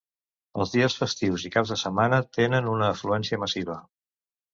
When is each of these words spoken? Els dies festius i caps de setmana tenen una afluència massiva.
Els 0.63 0.71
dies 0.75 0.95
festius 1.01 1.45
i 1.49 1.51
caps 1.55 1.73
de 1.73 1.77
setmana 1.81 2.19
tenen 2.39 2.71
una 2.73 2.87
afluència 2.95 3.41
massiva. 3.45 3.77